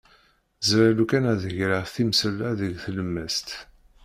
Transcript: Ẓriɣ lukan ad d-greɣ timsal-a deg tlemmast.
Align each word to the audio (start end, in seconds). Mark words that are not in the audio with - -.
Ẓriɣ 0.69 0.91
lukan 0.97 1.29
ad 1.31 1.37
d-greɣ 1.43 1.85
timsal-a 1.93 2.49
deg 2.59 2.73
tlemmast. 2.83 3.49